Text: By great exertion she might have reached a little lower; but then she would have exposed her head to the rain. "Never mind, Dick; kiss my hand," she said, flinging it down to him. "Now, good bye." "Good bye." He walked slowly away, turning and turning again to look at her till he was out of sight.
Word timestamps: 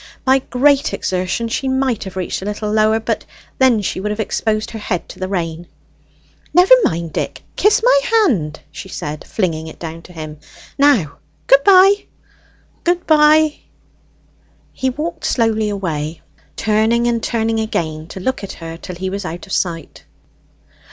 By 0.25 0.39
great 0.39 0.93
exertion 0.95 1.47
she 1.47 1.67
might 1.67 2.05
have 2.05 2.15
reached 2.15 2.41
a 2.41 2.45
little 2.45 2.71
lower; 2.71 2.99
but 2.99 3.23
then 3.59 3.83
she 3.83 3.99
would 3.99 4.09
have 4.09 4.19
exposed 4.19 4.71
her 4.71 4.79
head 4.79 5.07
to 5.09 5.19
the 5.19 5.27
rain. 5.27 5.67
"Never 6.55 6.73
mind, 6.83 7.13
Dick; 7.13 7.43
kiss 7.55 7.83
my 7.83 7.99
hand," 8.05 8.61
she 8.71 8.89
said, 8.89 9.23
flinging 9.23 9.67
it 9.67 9.77
down 9.77 10.01
to 10.01 10.11
him. 10.11 10.39
"Now, 10.75 11.19
good 11.45 11.63
bye." 11.63 12.05
"Good 12.83 13.05
bye." 13.05 13.57
He 14.73 14.89
walked 14.89 15.23
slowly 15.25 15.69
away, 15.69 16.21
turning 16.55 17.05
and 17.05 17.21
turning 17.21 17.59
again 17.59 18.07
to 18.07 18.19
look 18.19 18.43
at 18.43 18.53
her 18.53 18.77
till 18.77 18.95
he 18.95 19.11
was 19.11 19.23
out 19.23 19.45
of 19.45 19.53
sight. 19.53 20.03